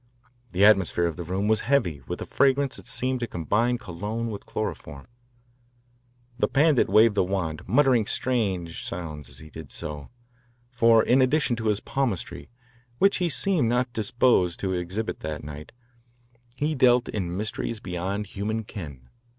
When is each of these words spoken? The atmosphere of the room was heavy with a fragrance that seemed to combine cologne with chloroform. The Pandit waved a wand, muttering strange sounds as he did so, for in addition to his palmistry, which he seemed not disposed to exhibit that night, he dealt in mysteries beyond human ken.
The 0.51 0.65
atmosphere 0.65 1.05
of 1.05 1.15
the 1.15 1.23
room 1.23 1.47
was 1.47 1.59
heavy 1.59 2.01
with 2.07 2.23
a 2.23 2.25
fragrance 2.25 2.77
that 2.77 2.87
seemed 2.87 3.19
to 3.19 3.27
combine 3.27 3.77
cologne 3.77 4.31
with 4.31 4.47
chloroform. 4.47 5.05
The 6.39 6.47
Pandit 6.47 6.89
waved 6.89 7.19
a 7.19 7.23
wand, 7.23 7.61
muttering 7.67 8.07
strange 8.07 8.83
sounds 8.83 9.29
as 9.29 9.37
he 9.37 9.51
did 9.51 9.71
so, 9.71 10.09
for 10.71 11.03
in 11.03 11.21
addition 11.21 11.55
to 11.57 11.67
his 11.67 11.81
palmistry, 11.81 12.49
which 12.97 13.17
he 13.17 13.29
seemed 13.29 13.69
not 13.69 13.93
disposed 13.93 14.59
to 14.61 14.73
exhibit 14.73 15.19
that 15.19 15.43
night, 15.43 15.71
he 16.55 16.73
dealt 16.73 17.07
in 17.07 17.37
mysteries 17.37 17.79
beyond 17.79 18.25
human 18.25 18.63
ken. 18.63 19.07